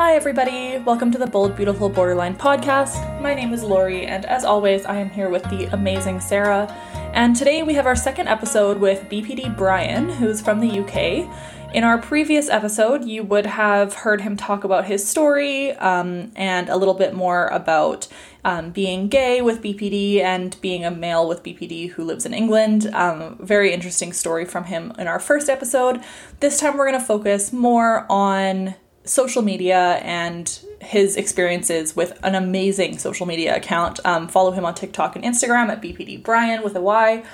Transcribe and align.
Hi, 0.00 0.16
everybody. 0.16 0.78
Welcome 0.78 1.12
to 1.12 1.18
the 1.18 1.26
Bold, 1.26 1.56
Beautiful 1.56 1.90
Borderline 1.90 2.34
podcast. 2.34 3.20
My 3.20 3.34
name 3.34 3.52
is 3.52 3.62
Lori, 3.62 4.06
and 4.06 4.24
as 4.24 4.44
always, 4.44 4.86
I 4.86 4.96
am 4.96 5.10
here 5.10 5.28
with 5.28 5.42
the 5.50 5.66
amazing 5.74 6.20
Sarah. 6.20 6.74
And 7.20 7.36
today 7.36 7.62
we 7.62 7.74
have 7.74 7.84
our 7.84 7.96
second 7.96 8.28
episode 8.28 8.78
with 8.78 9.10
BPD 9.10 9.54
Brian, 9.54 10.08
who's 10.08 10.40
from 10.40 10.60
the 10.60 10.80
UK. 10.80 11.28
In 11.74 11.84
our 11.84 11.98
previous 11.98 12.48
episode, 12.48 13.04
you 13.04 13.22
would 13.24 13.44
have 13.44 13.92
heard 13.92 14.22
him 14.22 14.38
talk 14.38 14.64
about 14.64 14.86
his 14.86 15.06
story 15.06 15.72
um, 15.72 16.32
and 16.34 16.70
a 16.70 16.78
little 16.78 16.94
bit 16.94 17.12
more 17.12 17.48
about 17.48 18.08
um, 18.42 18.70
being 18.70 19.08
gay 19.08 19.42
with 19.42 19.62
BPD 19.62 20.20
and 20.20 20.58
being 20.62 20.82
a 20.82 20.90
male 20.90 21.28
with 21.28 21.42
BPD 21.42 21.90
who 21.90 22.04
lives 22.04 22.24
in 22.24 22.32
England. 22.32 22.86
Um, 22.94 23.36
very 23.38 23.74
interesting 23.74 24.14
story 24.14 24.46
from 24.46 24.64
him 24.64 24.94
in 24.98 25.06
our 25.06 25.20
first 25.20 25.50
episode. 25.50 26.02
This 26.40 26.58
time, 26.58 26.78
we're 26.78 26.88
going 26.88 26.98
to 26.98 27.06
focus 27.06 27.52
more 27.52 28.06
on 28.08 28.76
social 29.10 29.42
media 29.42 30.00
and 30.02 30.60
his 30.80 31.16
experiences 31.16 31.96
with 31.96 32.18
an 32.22 32.34
amazing 32.34 32.96
social 32.98 33.26
media 33.26 33.56
account. 33.56 33.98
Um, 34.04 34.28
follow 34.28 34.52
him 34.52 34.64
on 34.64 34.74
TikTok 34.74 35.16
and 35.16 35.24
Instagram 35.24 35.68
at 35.68 35.82
BPD 35.82 36.22
Brian 36.22 36.62
with 36.62 36.76
a 36.76 36.80
Y. 36.80 37.24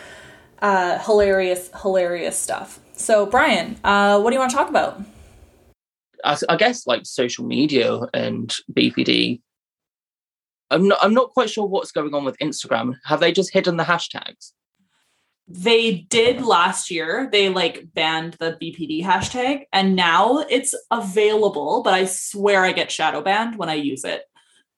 Uh, 0.60 0.98
hilarious, 1.00 1.70
hilarious 1.82 2.38
stuff. 2.38 2.80
So, 2.94 3.26
Brian, 3.26 3.76
uh, 3.84 4.18
what 4.20 4.30
do 4.30 4.34
you 4.34 4.40
want 4.40 4.50
to 4.50 4.56
talk 4.56 4.70
about? 4.70 5.02
I, 6.24 6.36
I 6.48 6.56
guess 6.56 6.86
like 6.86 7.04
social 7.04 7.44
media 7.44 8.00
and 8.14 8.54
BPD. 8.72 9.42
I'm 10.70 10.88
not. 10.88 10.98
I'm 11.02 11.14
not 11.14 11.30
quite 11.30 11.50
sure 11.50 11.66
what's 11.66 11.92
going 11.92 12.14
on 12.14 12.24
with 12.24 12.36
Instagram. 12.38 12.94
Have 13.04 13.20
they 13.20 13.30
just 13.32 13.52
hidden 13.52 13.76
the 13.76 13.84
hashtags? 13.84 14.52
They 15.48 16.06
did 16.08 16.42
last 16.42 16.90
year 16.90 17.28
they 17.30 17.48
like 17.48 17.86
banned 17.94 18.34
the 18.34 18.58
bpd 18.60 19.02
hashtag 19.04 19.64
and 19.72 19.94
now 19.94 20.38
it's 20.50 20.74
available 20.90 21.82
but 21.84 21.94
i 21.94 22.04
swear 22.04 22.64
i 22.64 22.72
get 22.72 22.90
shadow 22.90 23.20
banned 23.20 23.56
when 23.56 23.68
i 23.68 23.74
use 23.74 24.04
it 24.04 24.22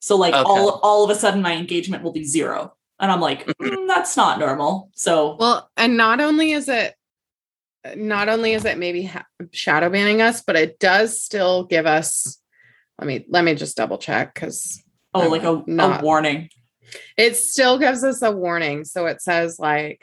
so 0.01 0.17
like 0.17 0.35
okay. 0.35 0.45
all 0.45 0.81
all 0.83 1.05
of 1.05 1.11
a 1.11 1.15
sudden 1.15 1.41
my 1.41 1.55
engagement 1.55 2.03
will 2.03 2.13
be 2.13 2.25
zero 2.25 2.75
and 3.01 3.11
i'm 3.11 3.21
like 3.21 3.47
mm-hmm. 3.47 3.67
mm, 3.67 3.89
that's 3.89 4.17
not 4.17 4.39
normal 4.39 4.91
so 4.95 5.37
well 5.37 5.71
and 5.77 5.97
not 5.97 6.21
only 6.21 6.53
is 6.53 6.69
it 6.69 6.95
not 7.97 8.29
only 8.29 8.53
is 8.53 8.65
it 8.65 8.77
maybe 8.77 9.05
ha- 9.05 9.27
shadow 9.53 9.89
banning 9.89 10.21
us 10.21 10.43
but 10.43 10.57
it 10.57 10.79
does 10.79 11.23
still 11.23 11.65
give 11.65 11.87
us 11.87 12.39
let 12.99 13.07
me 13.07 13.25
let 13.29 13.45
me 13.45 13.55
just 13.55 13.77
double 13.77 13.97
check 13.97 14.35
because 14.35 14.83
oh 15.15 15.23
I'm 15.23 15.31
like 15.31 15.45
a, 15.45 15.63
not, 15.67 16.03
a 16.03 16.05
warning 16.05 16.51
it 17.17 17.37
still 17.37 17.79
gives 17.79 18.05
us 18.05 18.21
a 18.21 18.31
warning 18.31 18.85
so 18.85 19.07
it 19.07 19.23
says 19.23 19.59
like 19.59 20.03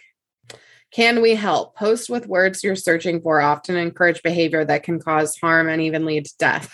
can 0.96 1.22
we 1.22 1.36
help? 1.36 1.76
Post 1.76 2.10
with 2.10 2.26
words 2.26 2.64
you're 2.64 2.78
searching 2.78 3.20
for 3.20 3.42
often 3.42 3.76
encourage 3.76 4.24
behavior 4.24 4.64
that 4.64 4.84
can 4.84 4.98
cause 4.98 5.36
harm 5.36 5.68
and 5.68 5.82
even 5.82 6.06
lead 6.06 6.24
to 6.26 6.34
death. 6.40 6.72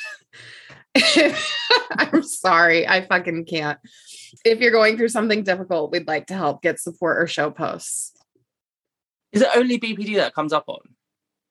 I'm 1.97 2.21
sorry, 2.21 2.87
I 2.87 3.01
fucking 3.07 3.45
can't. 3.45 3.79
If 4.45 4.59
you're 4.59 4.71
going 4.71 4.95
through 4.95 5.09
something 5.09 5.41
difficult, 5.43 5.91
we'd 5.91 6.07
like 6.07 6.27
to 6.27 6.35
help 6.35 6.61
get 6.61 6.79
support 6.79 7.19
or 7.19 7.25
show 7.25 7.49
posts. 7.49 8.15
Is 9.31 9.41
it 9.41 9.49
only 9.55 9.79
BPD 9.79 10.17
that 10.17 10.35
comes 10.35 10.53
up 10.53 10.65
on? 10.67 10.81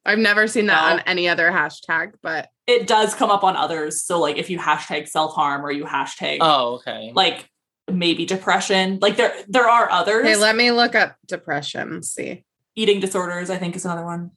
I've 0.05 0.19
never 0.19 0.47
seen 0.47 0.67
that 0.67 0.87
no. 0.87 0.93
on 0.93 0.99
any 1.01 1.27
other 1.27 1.51
hashtag, 1.51 2.13
but 2.23 2.47
it 2.67 2.87
does 2.87 3.13
come 3.13 3.31
up 3.31 3.43
on 3.43 3.57
others. 3.57 4.01
So 4.01 4.17
like 4.17 4.37
if 4.37 4.49
you 4.49 4.57
hashtag 4.57 5.09
self-harm 5.09 5.65
or 5.65 5.71
you 5.71 5.83
hashtag 5.83 6.37
Oh, 6.39 6.75
okay. 6.75 7.11
Like 7.13 7.49
maybe 7.91 8.25
depression. 8.25 8.99
Like 9.01 9.17
there 9.17 9.33
there 9.49 9.69
are 9.69 9.91
others. 9.91 10.25
Hey, 10.25 10.37
let 10.37 10.55
me 10.55 10.71
look 10.71 10.95
up 10.95 11.17
depression, 11.27 12.01
see 12.01 12.45
eating 12.81 12.99
disorders, 12.99 13.49
I 13.49 13.57
think, 13.57 13.75
is 13.75 13.85
another 13.85 14.03
one. 14.03 14.31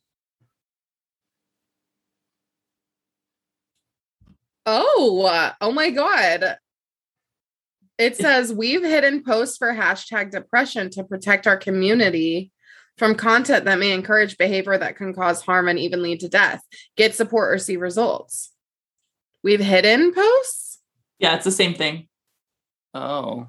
Oh, 4.66 5.52
oh 5.60 5.72
my 5.72 5.90
God. 5.90 6.56
It 7.98 8.16
says 8.16 8.52
we've 8.52 8.82
hidden 8.82 9.22
posts 9.22 9.56
for 9.56 9.72
hashtag 9.72 10.30
depression 10.30 10.90
to 10.90 11.04
protect 11.04 11.46
our 11.46 11.56
community 11.56 12.50
from 12.98 13.14
content 13.14 13.64
that 13.64 13.78
may 13.78 13.92
encourage 13.92 14.36
behavior 14.36 14.76
that 14.76 14.96
can 14.96 15.14
cause 15.14 15.42
harm 15.42 15.68
and 15.68 15.78
even 15.78 16.02
lead 16.02 16.20
to 16.20 16.28
death. 16.28 16.62
Get 16.96 17.14
support 17.14 17.54
or 17.54 17.58
see 17.58 17.76
results. 17.76 18.52
We've 19.42 19.60
hidden 19.60 20.12
posts? 20.12 20.80
Yeah, 21.18 21.34
it's 21.36 21.44
the 21.44 21.50
same 21.50 21.74
thing. 21.74 22.08
Oh. 22.94 23.48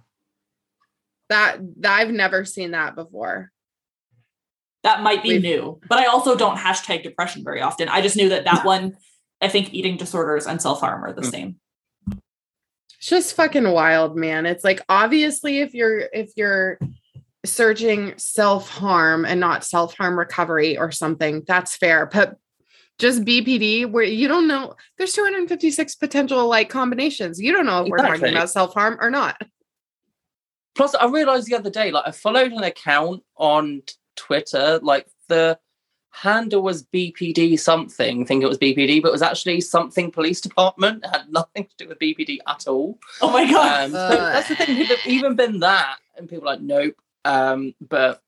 That, 1.30 1.60
that 1.82 2.00
I've 2.00 2.12
never 2.12 2.46
seen 2.46 2.72
that 2.72 2.96
before. 2.96 3.52
That 4.86 5.02
might 5.02 5.24
be 5.24 5.30
We've, 5.30 5.42
new, 5.42 5.80
but 5.90 5.98
I 5.98 6.06
also 6.06 6.36
don't 6.36 6.58
hashtag 6.58 7.02
depression 7.02 7.44
very 7.44 7.60
often. 7.60 7.90
I 7.90 8.02
just 8.02 8.16
knew 8.16 8.30
that 8.30 8.46
that 8.46 8.64
one, 8.64 8.96
I 9.42 9.48
think 9.48 9.74
eating 9.74 9.98
disorders 9.98 10.46
and 10.46 10.62
self 10.62 10.80
harm 10.80 11.04
are 11.04 11.12
the 11.12 11.24
mm. 11.24 11.32
same. 11.32 11.56
It's 13.00 13.08
just 13.08 13.36
fucking 13.36 13.68
wild, 13.68 14.16
man. 14.16 14.46
It's 14.46 14.64
like 14.64 14.82
obviously 14.88 15.58
if 15.58 15.74
you're 15.74 16.02
if 16.14 16.34
you're 16.36 16.78
searching 17.46 18.14
self 18.18 18.70
harm 18.70 19.26
and 19.26 19.40
not 19.40 19.66
self 19.66 19.98
harm 19.98 20.20
recovery 20.20 20.78
or 20.78 20.92
something, 20.92 21.42
that's 21.48 21.76
fair. 21.76 22.06
But 22.06 22.38
just 23.00 23.24
BPD, 23.24 23.92
where 23.92 24.04
you 24.04 24.28
don't 24.28 24.48
know, 24.48 24.76
there's 25.00 25.14
256 25.14 25.96
potential 25.96 26.48
like 26.48 26.70
combinations. 26.70 27.42
You 27.42 27.54
don't 27.54 27.66
know 27.66 27.82
if 27.82 27.90
we're 27.90 27.98
talking 27.98 28.30
about 28.30 28.52
self 28.52 28.76
harm 28.76 29.00
or 29.02 29.10
not. 29.10 29.42
Plus, 30.76 30.94
I 30.94 31.08
realized 31.08 31.48
the 31.48 31.56
other 31.56 31.72
day, 31.72 31.90
like 31.90 32.08
I 32.08 32.12
followed 32.12 32.52
an 32.52 32.64
account 32.64 33.24
on 33.36 33.82
Twitter, 34.16 34.80
like 34.82 35.08
the 35.28 35.60
handle 36.12 36.62
was 36.62 36.86
BPD 36.86 37.60
something, 37.60 38.22
I 38.22 38.26
think 38.26 38.44
it 38.44 38.48
was 38.48 38.58
BPD, 38.58 39.02
but 39.02 39.10
it 39.10 39.12
was 39.12 39.22
actually 39.22 39.62
something 39.62 40.12
police 40.12 40.40
department. 40.40 41.04
It 41.04 41.10
had 41.10 41.32
nothing 41.32 41.66
to 41.66 41.76
do 41.78 41.90
with 41.90 42.00
BPD 42.00 42.40
at 42.48 42.68
all. 42.68 43.00
Oh 43.22 43.32
my 43.32 43.50
god. 43.50 43.86
Um, 43.86 43.92
so 43.92 44.10
that's 44.10 44.48
the 44.48 44.56
thing, 44.56 44.76
people 44.78 44.96
even 45.06 45.36
been 45.36 45.60
that, 45.60 45.98
and 46.18 46.30
people 46.30 46.46
like, 46.46 46.62
nope. 46.62 46.96
Um, 47.26 47.74
but 47.82 48.22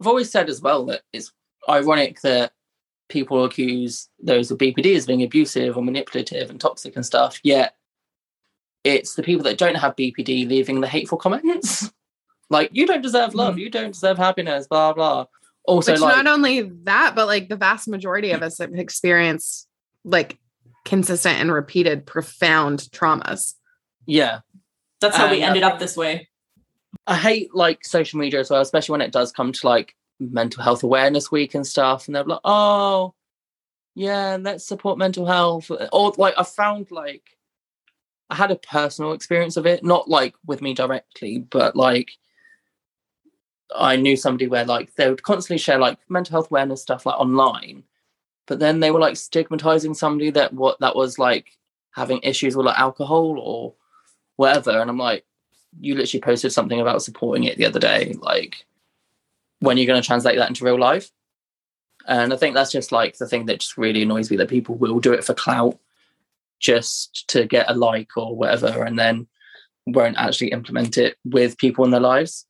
I've 0.00 0.06
always 0.06 0.30
said 0.30 0.48
as 0.48 0.60
well 0.60 0.86
that 0.86 1.02
it's 1.12 1.32
ironic 1.68 2.20
that 2.20 2.52
people 3.08 3.44
accuse 3.44 4.08
those 4.22 4.50
with 4.50 4.60
BPD 4.60 4.94
as 4.94 5.06
being 5.06 5.22
abusive 5.22 5.76
or 5.76 5.82
manipulative 5.82 6.50
and 6.50 6.60
toxic 6.60 6.94
and 6.94 7.04
stuff, 7.04 7.40
yet 7.42 7.74
it's 8.84 9.14
the 9.14 9.22
people 9.22 9.42
that 9.44 9.58
don't 9.58 9.74
have 9.74 9.96
BPD 9.96 10.48
leaving 10.48 10.80
the 10.80 10.88
hateful 10.88 11.18
comments. 11.18 11.92
Like 12.50 12.70
you 12.72 12.86
don't 12.86 13.02
deserve 13.02 13.34
love, 13.34 13.54
mm-hmm. 13.54 13.60
you 13.60 13.70
don't 13.70 13.92
deserve 13.92 14.18
happiness, 14.18 14.66
blah 14.66 14.92
blah. 14.92 15.26
Also, 15.64 15.92
Which 15.92 16.00
like, 16.00 16.16
not 16.16 16.26
only 16.26 16.62
that, 16.84 17.14
but 17.14 17.26
like 17.26 17.48
the 17.48 17.56
vast 17.56 17.88
majority 17.88 18.30
of 18.30 18.42
us 18.42 18.58
have 18.58 18.72
experienced 18.74 19.68
like 20.04 20.38
consistent 20.84 21.38
and 21.38 21.52
repeated 21.52 22.06
profound 22.06 22.80
traumas. 22.90 23.54
Yeah, 24.06 24.40
that's 25.00 25.16
how 25.16 25.30
we 25.30 25.42
ended 25.42 25.62
up 25.62 25.78
this 25.78 25.96
way. 25.96 26.28
I 27.06 27.16
hate 27.16 27.54
like 27.54 27.84
social 27.84 28.18
media 28.18 28.40
as 28.40 28.50
well, 28.50 28.62
especially 28.62 28.92
when 28.92 29.02
it 29.02 29.12
does 29.12 29.30
come 29.30 29.52
to 29.52 29.66
like 29.66 29.94
mental 30.18 30.62
health 30.62 30.82
awareness 30.82 31.30
week 31.30 31.54
and 31.54 31.66
stuff, 31.66 32.06
and 32.06 32.14
they're 32.14 32.24
like, 32.24 32.40
oh, 32.44 33.14
yeah, 33.94 34.38
let's 34.40 34.66
support 34.66 34.96
mental 34.96 35.26
health. 35.26 35.70
Or 35.92 36.14
like 36.16 36.34
I 36.38 36.44
found 36.44 36.90
like 36.90 37.24
I 38.30 38.36
had 38.36 38.50
a 38.50 38.56
personal 38.56 39.12
experience 39.12 39.56
of 39.56 39.66
it, 39.66 39.84
not 39.84 40.08
like 40.08 40.34
with 40.46 40.62
me 40.62 40.72
directly, 40.72 41.38
but 41.38 41.76
like 41.76 42.10
I 43.74 43.96
knew 43.96 44.16
somebody 44.16 44.46
where 44.46 44.64
like 44.64 44.94
they 44.94 45.08
would 45.08 45.22
constantly 45.22 45.58
share 45.58 45.78
like 45.78 45.98
mental 46.08 46.32
health 46.32 46.50
awareness 46.50 46.82
stuff 46.82 47.06
like 47.06 47.18
online, 47.18 47.84
but 48.46 48.58
then 48.58 48.80
they 48.80 48.90
were 48.90 49.00
like 49.00 49.16
stigmatizing 49.16 49.94
somebody 49.94 50.30
that 50.30 50.52
what 50.52 50.80
that 50.80 50.96
was 50.96 51.18
like 51.18 51.58
having 51.92 52.20
issues 52.22 52.56
with 52.56 52.66
like 52.66 52.78
alcohol 52.78 53.38
or 53.38 53.74
whatever. 54.36 54.70
And 54.70 54.88
I'm 54.88 54.98
like, 54.98 55.24
you 55.80 55.94
literally 55.94 56.20
posted 56.20 56.52
something 56.52 56.80
about 56.80 57.02
supporting 57.02 57.44
it 57.44 57.58
the 57.58 57.66
other 57.66 57.80
day. 57.80 58.14
Like, 58.20 58.64
when 59.60 59.76
are 59.76 59.80
you 59.80 59.86
going 59.86 60.00
to 60.00 60.06
translate 60.06 60.38
that 60.38 60.48
into 60.48 60.64
real 60.64 60.78
life? 60.78 61.10
And 62.06 62.32
I 62.32 62.36
think 62.36 62.54
that's 62.54 62.72
just 62.72 62.90
like 62.90 63.18
the 63.18 63.26
thing 63.26 63.46
that 63.46 63.60
just 63.60 63.76
really 63.76 64.02
annoys 64.02 64.30
me 64.30 64.38
that 64.38 64.48
people 64.48 64.76
will 64.76 65.00
do 65.00 65.12
it 65.12 65.24
for 65.24 65.34
clout 65.34 65.78
just 66.58 67.28
to 67.28 67.44
get 67.44 67.70
a 67.70 67.74
like 67.74 68.16
or 68.16 68.34
whatever, 68.34 68.82
and 68.82 68.98
then 68.98 69.26
won't 69.86 70.16
actually 70.16 70.48
implement 70.48 70.96
it 70.96 71.16
with 71.24 71.58
people 71.58 71.84
in 71.84 71.90
their 71.90 72.00
lives. 72.00 72.46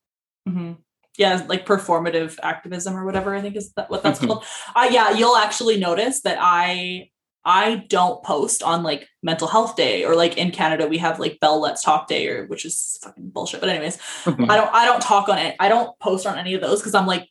Mm-hmm 0.48 0.74
yeah, 1.18 1.44
like 1.48 1.66
performative 1.66 2.38
activism 2.42 2.96
or 2.96 3.04
whatever 3.04 3.34
I 3.34 3.42
think 3.42 3.56
is 3.56 3.72
that 3.72 3.90
what 3.90 4.02
that's 4.02 4.20
mm-hmm. 4.20 4.28
called. 4.28 4.44
Uh, 4.74 4.88
yeah, 4.90 5.10
you'll 5.10 5.36
actually 5.36 5.78
notice 5.78 6.22
that 6.22 6.38
I 6.40 7.10
I 7.44 7.84
don't 7.88 8.22
post 8.22 8.62
on 8.62 8.84
like 8.84 9.08
mental 9.22 9.48
health 9.48 9.74
day 9.74 10.04
or 10.04 10.14
like 10.14 10.38
in 10.38 10.52
Canada 10.52 10.86
we 10.86 10.98
have 10.98 11.18
like 11.18 11.40
Bell 11.40 11.60
Let's 11.60 11.82
Talk 11.82 12.06
Day 12.06 12.28
or 12.28 12.46
which 12.46 12.64
is 12.64 12.98
fucking 13.02 13.30
bullshit. 13.30 13.60
But 13.60 13.68
anyways, 13.68 13.96
mm-hmm. 13.96 14.48
I 14.48 14.56
don't 14.56 14.72
I 14.72 14.84
don't 14.84 15.02
talk 15.02 15.28
on 15.28 15.38
it. 15.38 15.56
I 15.58 15.68
don't 15.68 15.98
post 15.98 16.24
on 16.24 16.38
any 16.38 16.54
of 16.54 16.60
those 16.60 16.80
because 16.80 16.94
I'm 16.94 17.06
like 17.06 17.28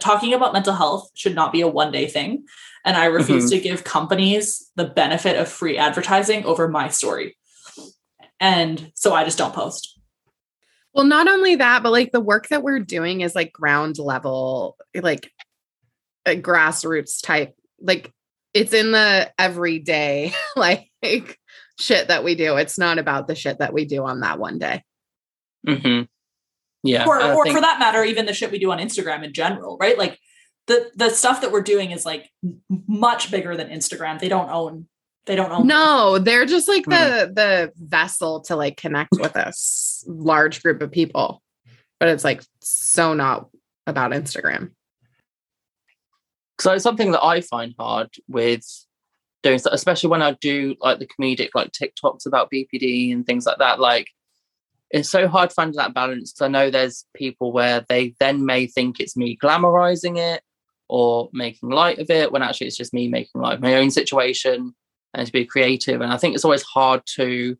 talking 0.00 0.32
about 0.32 0.54
mental 0.54 0.74
health 0.74 1.10
should 1.14 1.34
not 1.34 1.52
be 1.52 1.60
a 1.60 1.68
one 1.68 1.92
day 1.92 2.06
thing. 2.06 2.46
And 2.84 2.96
I 2.96 3.06
refuse 3.06 3.46
Mhm. 3.46 3.50
to 3.50 3.60
give 3.60 3.84
companies 3.84 4.70
the 4.74 4.86
benefit 4.86 5.36
of 5.36 5.48
free 5.48 5.76
advertising 5.76 6.46
over 6.46 6.66
my 6.66 6.88
story. 6.88 7.36
And 8.40 8.90
so 8.94 9.12
I 9.12 9.24
just 9.24 9.36
don't 9.36 9.54
post. 9.54 9.99
Well, 10.94 11.04
not 11.04 11.28
only 11.28 11.56
that, 11.56 11.82
but 11.82 11.92
like 11.92 12.12
the 12.12 12.20
work 12.20 12.48
that 12.48 12.62
we're 12.62 12.80
doing 12.80 13.20
is 13.20 13.34
like 13.34 13.52
ground 13.52 13.98
level, 13.98 14.76
like 14.94 15.30
a 16.26 16.40
grassroots 16.40 17.22
type. 17.22 17.54
Like 17.80 18.12
it's 18.54 18.72
in 18.72 18.90
the 18.92 19.32
everyday 19.38 20.34
like 20.56 20.90
shit 21.78 22.08
that 22.08 22.24
we 22.24 22.34
do. 22.34 22.56
It's 22.56 22.78
not 22.78 22.98
about 22.98 23.28
the 23.28 23.34
shit 23.34 23.58
that 23.58 23.72
we 23.72 23.84
do 23.84 24.04
on 24.04 24.20
that 24.20 24.38
one 24.38 24.58
day. 24.58 24.82
Mm-hmm. 25.66 26.04
Yeah. 26.82 27.06
or 27.06 27.20
and 27.20 27.34
or 27.34 27.44
think- 27.44 27.56
for 27.56 27.60
that 27.60 27.78
matter, 27.78 28.02
even 28.04 28.26
the 28.26 28.34
shit 28.34 28.50
we 28.50 28.58
do 28.58 28.72
on 28.72 28.78
Instagram 28.78 29.24
in 29.24 29.32
general, 29.32 29.76
right? 29.78 29.98
Like 29.98 30.18
the 30.66 30.90
the 30.94 31.10
stuff 31.10 31.40
that 31.42 31.52
we're 31.52 31.62
doing 31.62 31.90
is 31.90 32.04
like 32.04 32.30
much 32.68 33.30
bigger 33.30 33.56
than 33.56 33.68
Instagram. 33.68 34.18
They 34.18 34.28
don't 34.28 34.50
own 34.50 34.86
they 35.30 35.36
don't 35.36 35.52
own 35.52 35.66
No, 35.68 36.18
they're 36.18 36.44
just 36.44 36.66
like 36.66 36.84
Hmm. 36.86 36.90
the 36.90 37.32
the 37.32 37.72
vessel 37.76 38.40
to 38.42 38.56
like 38.56 38.76
connect 38.76 39.12
with 39.12 39.36
us 39.36 40.02
large 40.08 40.60
group 40.60 40.82
of 40.82 40.90
people. 40.90 41.40
But 42.00 42.08
it's 42.08 42.24
like 42.24 42.42
so 42.60 43.14
not 43.14 43.48
about 43.86 44.10
Instagram. 44.10 44.72
So 46.60 46.72
it's 46.72 46.82
something 46.82 47.12
that 47.12 47.22
I 47.24 47.40
find 47.42 47.74
hard 47.78 48.10
with 48.28 48.64
doing, 49.42 49.58
so- 49.60 49.70
especially 49.72 50.10
when 50.10 50.20
I 50.22 50.32
do 50.40 50.74
like 50.80 50.98
the 50.98 51.06
comedic 51.06 51.50
like 51.54 51.70
TikToks 51.72 52.26
about 52.26 52.50
BPD 52.50 53.12
and 53.12 53.24
things 53.24 53.46
like 53.46 53.58
that. 53.58 53.78
Like 53.80 54.08
it's 54.90 55.08
so 55.08 55.28
hard 55.28 55.52
finding 55.52 55.76
that 55.76 55.94
balance 55.94 56.32
because 56.32 56.44
I 56.44 56.48
know 56.48 56.70
there's 56.70 57.04
people 57.14 57.52
where 57.52 57.84
they 57.88 58.14
then 58.18 58.44
may 58.44 58.66
think 58.66 58.98
it's 58.98 59.16
me 59.16 59.38
glamorizing 59.40 60.18
it 60.18 60.42
or 60.88 61.30
making 61.32 61.70
light 61.70 62.00
of 62.00 62.10
it 62.10 62.32
when 62.32 62.42
actually 62.42 62.66
it's 62.66 62.76
just 62.76 62.92
me 62.92 63.06
making 63.06 63.40
light 63.40 63.54
of 63.54 63.60
my 63.62 63.76
own 63.76 63.90
situation 63.92 64.74
and 65.14 65.26
to 65.26 65.32
be 65.32 65.44
creative. 65.44 66.00
And 66.00 66.12
I 66.12 66.16
think 66.16 66.34
it's 66.34 66.44
always 66.44 66.62
hard 66.62 67.02
to 67.16 67.56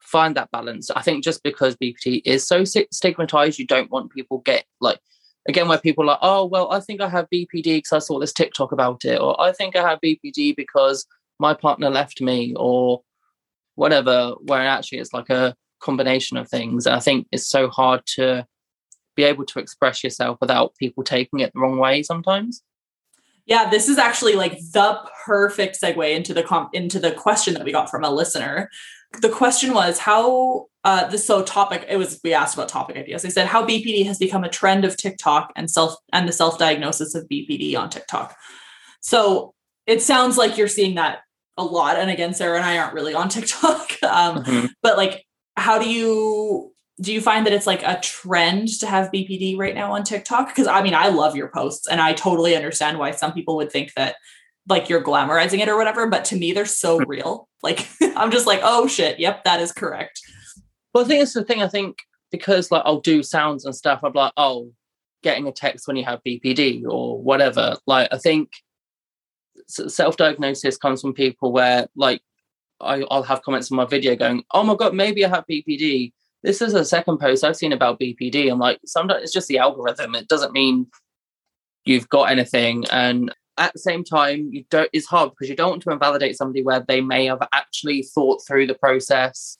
find 0.00 0.36
that 0.36 0.50
balance. 0.50 0.90
I 0.90 1.02
think 1.02 1.24
just 1.24 1.42
because 1.42 1.76
BPD 1.76 2.22
is 2.24 2.46
so 2.46 2.64
stigmatized, 2.64 3.58
you 3.58 3.66
don't 3.66 3.90
want 3.90 4.12
people 4.12 4.38
get 4.38 4.64
like 4.80 5.00
again 5.48 5.68
where 5.68 5.78
people 5.78 6.04
are 6.04 6.08
like 6.08 6.18
oh 6.22 6.44
well 6.44 6.70
i 6.72 6.80
think 6.80 7.00
i 7.00 7.08
have 7.08 7.26
bpd 7.32 7.64
because 7.64 7.92
i 7.92 7.98
saw 7.98 8.18
this 8.18 8.32
tiktok 8.32 8.72
about 8.72 9.04
it 9.04 9.20
or 9.20 9.40
i 9.40 9.52
think 9.52 9.76
i 9.76 9.82
have 9.82 9.98
bpd 10.04 10.54
because 10.56 11.06
my 11.38 11.54
partner 11.54 11.90
left 11.90 12.20
me 12.20 12.54
or 12.56 13.02
whatever 13.74 14.34
where 14.42 14.60
actually 14.60 14.98
it's 14.98 15.12
like 15.12 15.30
a 15.30 15.54
combination 15.80 16.36
of 16.36 16.48
things 16.48 16.86
and 16.86 16.94
i 16.94 17.00
think 17.00 17.26
it's 17.32 17.48
so 17.48 17.68
hard 17.68 18.00
to 18.06 18.46
be 19.16 19.24
able 19.24 19.44
to 19.44 19.58
express 19.58 20.04
yourself 20.04 20.36
without 20.40 20.74
people 20.76 21.02
taking 21.02 21.40
it 21.40 21.50
the 21.54 21.60
wrong 21.60 21.78
way 21.78 22.02
sometimes 22.02 22.62
Yeah, 23.50 23.68
this 23.68 23.88
is 23.88 23.98
actually 23.98 24.34
like 24.34 24.58
the 24.72 24.98
perfect 25.26 25.76
segue 25.82 26.14
into 26.14 26.32
the 26.32 26.44
com- 26.44 26.70
into 26.72 27.00
the 27.00 27.10
question 27.10 27.52
that 27.54 27.64
we 27.64 27.72
got 27.72 27.90
from 27.90 28.04
a 28.04 28.10
listener. 28.10 28.70
The 29.20 29.28
question 29.28 29.74
was 29.74 29.98
how 29.98 30.66
uh 30.84 31.08
this 31.08 31.26
so 31.26 31.42
topic 31.42 31.84
it 31.88 31.96
was 31.96 32.20
we 32.22 32.32
asked 32.32 32.54
about 32.54 32.68
topic 32.68 32.96
ideas. 32.96 33.22
They 33.22 33.28
said 33.30 33.48
how 33.48 33.66
BPD 33.66 34.06
has 34.06 34.18
become 34.18 34.44
a 34.44 34.48
trend 34.48 34.84
of 34.84 34.96
TikTok 34.96 35.52
and 35.56 35.68
self 35.68 35.96
and 36.12 36.28
the 36.28 36.32
self-diagnosis 36.32 37.14
of 37.16 37.28
BPD 37.28 37.76
on 37.76 37.90
TikTok. 37.90 38.36
So 39.00 39.52
it 39.86 40.00
sounds 40.00 40.38
like 40.38 40.56
you're 40.56 40.68
seeing 40.68 40.94
that 40.94 41.18
a 41.56 41.64
lot. 41.64 41.96
And 41.98 42.08
again, 42.08 42.32
Sarah 42.34 42.56
and 42.56 42.64
I 42.64 42.78
aren't 42.78 42.94
really 42.94 43.14
on 43.14 43.28
TikTok. 43.28 43.96
Um, 44.04 44.44
Mhm. 44.44 44.70
but 44.82 44.96
like 44.96 45.26
how 45.56 45.78
do 45.78 45.90
you 45.90 46.72
do 47.00 47.12
you 47.12 47.20
find 47.20 47.46
that 47.46 47.52
it's 47.52 47.66
like 47.66 47.82
a 47.82 47.98
trend 48.02 48.68
to 48.80 48.86
have 48.86 49.10
bpd 49.10 49.56
right 49.56 49.74
now 49.74 49.92
on 49.92 50.02
tiktok? 50.02 50.48
Because 50.48 50.66
i 50.66 50.82
mean 50.82 50.94
i 50.94 51.08
love 51.08 51.36
your 51.36 51.48
posts 51.48 51.86
and 51.88 52.00
i 52.00 52.12
totally 52.12 52.54
understand 52.54 52.98
why 52.98 53.10
some 53.10 53.32
people 53.32 53.56
would 53.56 53.72
think 53.72 53.92
that 53.94 54.16
like 54.68 54.88
you're 54.88 55.02
glamorizing 55.02 55.60
it 55.60 55.68
or 55.68 55.76
whatever 55.76 56.06
but 56.06 56.24
to 56.26 56.36
me 56.36 56.52
they're 56.52 56.66
so 56.66 56.98
hmm. 56.98 57.08
real. 57.08 57.48
Like 57.62 57.88
i'm 58.16 58.30
just 58.30 58.46
like 58.46 58.60
oh 58.62 58.86
shit. 58.86 59.18
Yep 59.18 59.44
that 59.44 59.60
is 59.60 59.72
correct. 59.72 60.20
Well 60.94 61.04
i 61.04 61.08
think 61.08 61.22
it's 61.22 61.34
the 61.34 61.44
thing. 61.44 61.62
I 61.62 61.68
think 61.68 61.98
because 62.30 62.70
like 62.70 62.82
i'll 62.84 63.00
do 63.00 63.22
sounds 63.22 63.64
and 63.64 63.74
stuff 63.74 64.00
i'm 64.04 64.12
like 64.12 64.32
oh 64.36 64.70
getting 65.22 65.48
a 65.48 65.52
text 65.52 65.86
when 65.88 65.96
you 65.96 66.04
have 66.04 66.20
bpd 66.26 66.84
or 66.86 67.20
whatever. 67.20 67.76
Like 67.86 68.08
i 68.12 68.18
think 68.18 68.50
self-diagnosis 69.68 70.76
comes 70.76 71.00
from 71.00 71.14
people 71.14 71.52
where 71.52 71.86
like 71.94 72.20
I, 72.80 73.04
I'll 73.10 73.22
have 73.22 73.42
comments 73.42 73.70
on 73.70 73.76
my 73.76 73.84
video 73.84 74.16
going, 74.16 74.42
"Oh 74.52 74.62
my 74.62 74.74
god, 74.74 74.94
maybe 74.94 75.22
I 75.22 75.28
have 75.28 75.44
BPD." 75.46 76.12
This 76.42 76.62
is 76.62 76.74
a 76.74 76.84
second 76.84 77.18
post 77.18 77.44
I've 77.44 77.56
seen 77.56 77.72
about 77.72 78.00
BPD. 78.00 78.50
I'm 78.50 78.58
like, 78.58 78.80
sometimes 78.86 79.22
it's 79.22 79.32
just 79.32 79.48
the 79.48 79.58
algorithm. 79.58 80.14
It 80.14 80.28
doesn't 80.28 80.52
mean 80.52 80.86
you've 81.84 82.08
got 82.08 82.30
anything. 82.30 82.84
And 82.90 83.34
at 83.58 83.72
the 83.72 83.78
same 83.78 84.04
time, 84.04 84.48
you 84.50 84.64
don't. 84.70 84.88
It's 84.92 85.06
hard 85.06 85.30
because 85.30 85.50
you 85.50 85.56
don't 85.56 85.70
want 85.70 85.82
to 85.82 85.90
invalidate 85.90 86.36
somebody 86.36 86.62
where 86.62 86.80
they 86.80 87.00
may 87.00 87.26
have 87.26 87.46
actually 87.52 88.02
thought 88.02 88.42
through 88.46 88.66
the 88.66 88.74
process. 88.74 89.58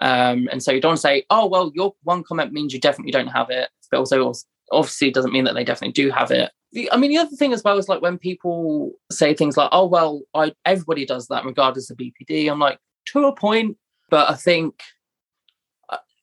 Um, 0.00 0.48
and 0.52 0.62
so 0.62 0.70
you 0.70 0.80
don't 0.80 0.98
say, 0.98 1.24
"Oh 1.30 1.46
well, 1.46 1.72
your 1.74 1.94
one 2.02 2.22
comment 2.22 2.52
means 2.52 2.72
you 2.74 2.80
definitely 2.80 3.12
don't 3.12 3.28
have 3.28 3.48
it," 3.50 3.70
but 3.90 3.98
also 3.98 4.32
obviously 4.70 5.10
doesn't 5.10 5.32
mean 5.32 5.44
that 5.44 5.54
they 5.54 5.64
definitely 5.64 5.92
do 5.92 6.10
have 6.10 6.30
it. 6.30 6.52
The, 6.72 6.92
I 6.92 6.98
mean, 6.98 7.10
the 7.10 7.18
other 7.18 7.34
thing 7.34 7.54
as 7.54 7.64
well 7.64 7.78
is 7.78 7.88
like 7.88 8.02
when 8.02 8.18
people 8.18 8.92
say 9.10 9.32
things 9.32 9.56
like, 9.56 9.70
"Oh 9.72 9.86
well, 9.86 10.20
I 10.34 10.52
everybody 10.66 11.06
does 11.06 11.26
that 11.28 11.44
regardless 11.44 11.90
of 11.90 11.96
BPD." 11.96 12.50
I'm 12.50 12.60
like, 12.60 12.78
to 13.06 13.24
a 13.24 13.34
point, 13.34 13.78
but 14.10 14.30
I 14.30 14.34
think 14.34 14.74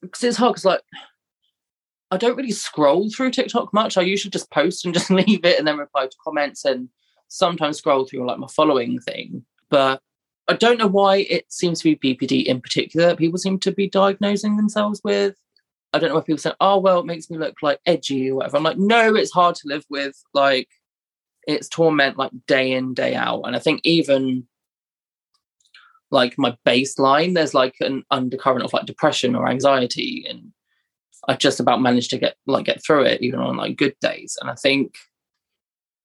because 0.06 0.24
it's 0.24 0.38
hard 0.38 0.54
because 0.54 0.66
like 0.66 0.82
I 2.12 2.18
don't 2.18 2.38
really 2.38 2.52
scroll 2.52 3.10
through 3.10 3.32
TikTok 3.32 3.74
much. 3.74 3.98
I 3.98 4.02
usually 4.02 4.32
just 4.32 4.52
post 4.52 4.86
and 4.86 4.94
just 4.94 5.10
leave 5.10 5.44
it 5.46 5.58
and 5.58 5.68
then 5.68 5.78
reply 5.78 6.08
to 6.08 6.18
comments 6.24 6.66
and 6.66 6.90
sometimes 7.28 7.78
scroll 7.78 8.06
through 8.06 8.26
like 8.26 8.40
my 8.40 8.48
following 8.48 9.00
thing. 9.00 9.44
But 9.70 10.02
I 10.48 10.54
don't 10.54 10.78
know 10.78 10.88
why 10.88 11.18
it 11.30 11.52
seems 11.52 11.82
to 11.82 11.96
be 11.96 12.16
BPD 12.16 12.46
in 12.46 12.62
particular 12.62 13.16
people 13.16 13.40
seem 13.40 13.60
to 13.60 13.72
be 13.72 13.90
diagnosing 13.90 14.58
themselves 14.58 15.02
with. 15.04 15.36
I 15.92 16.00
don't 16.00 16.10
know 16.10 16.16
why 16.16 16.22
people 16.22 16.40
say, 16.40 16.52
oh, 16.60 16.78
well, 16.78 17.00
it 17.00 17.06
makes 17.06 17.30
me 17.30 17.38
look 17.38 17.56
like 17.62 17.80
edgy 17.86 18.30
or 18.30 18.36
whatever. 18.36 18.58
I'm 18.58 18.64
like, 18.64 18.78
no, 18.78 19.16
it's 19.16 19.32
hard 19.32 19.56
to 19.56 19.68
live 19.68 19.86
with. 19.90 20.22
Like, 20.34 20.68
it's 21.48 21.70
torment 21.70 22.18
like 22.18 22.32
day 22.48 22.74
in, 22.74 22.94
day 22.94 23.16
out. 23.16 23.44
And 23.44 23.56
I 23.56 23.60
think 23.60 23.80
even 23.86 24.46
like 26.16 26.34
my 26.38 26.58
baseline, 26.66 27.36
there's 27.36 27.54
like 27.54 27.76
an 27.82 28.04
undercurrent 28.10 28.64
of 28.64 28.74
like 28.74 28.86
depression 28.86 29.36
or 29.36 29.48
anxiety. 29.48 30.26
And 30.28 30.52
I 31.28 31.36
just 31.36 31.60
about 31.60 31.82
managed 31.82 32.10
to 32.12 32.18
get 32.18 32.36
like 32.48 32.66
get 32.66 32.84
through 32.84 33.04
it, 33.04 33.22
even 33.22 33.40
on 33.40 33.58
like 33.58 33.78
good 33.78 33.96
days. 34.02 34.38
And 34.42 34.50
I 34.50 34.56
think, 34.56 34.96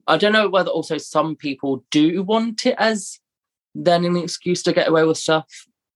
I 0.07 0.17
don't 0.19 0.33
know 0.33 0.49
whether 0.49 0.71
also 0.71 0.99
some 0.99 1.37
people 1.37 1.85
do 1.91 2.23
want 2.23 2.67
it 2.67 2.75
as 2.79 3.21
then 3.75 4.05
an 4.05 4.17
excuse 4.17 4.63
to 4.65 4.73
get 4.73 4.89
away 4.89 5.05
with 5.05 5.17
stuff 5.17 5.47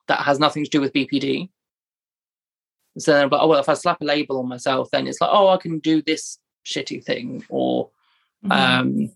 that 0.09 0.21
has 0.21 0.39
nothing 0.39 0.65
to 0.65 0.71
do 0.71 0.81
with 0.81 0.93
BPD. 0.93 1.51
So 2.99 3.13
then, 3.13 3.29
but 3.29 3.41
oh 3.41 3.49
well, 3.49 3.61
if 3.61 3.69
I 3.69 3.75
slap 3.75 4.01
a 4.01 4.05
label 4.05 4.39
on 4.39 4.49
myself, 4.49 4.89
then 4.93 5.09
it's 5.09 5.21
like, 5.21 5.31
oh, 5.33 5.49
I 5.49 5.57
can 5.57 5.81
do 5.81 6.01
this 6.01 6.39
shitty 6.65 7.05
thing, 7.05 7.45
or 7.49 7.91
Mm-hmm. 8.45 8.53
um, 8.53 9.11